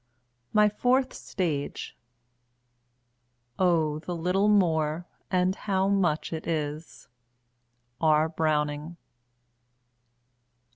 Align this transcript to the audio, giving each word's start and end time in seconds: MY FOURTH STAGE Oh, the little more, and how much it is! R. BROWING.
MY 0.51 0.67
FOURTH 0.67 1.13
STAGE 1.13 1.95
Oh, 3.59 3.99
the 3.99 4.15
little 4.15 4.47
more, 4.47 5.05
and 5.29 5.53
how 5.53 5.87
much 5.89 6.33
it 6.33 6.47
is! 6.47 7.07
R. 8.01 8.27
BROWING. 8.27 8.97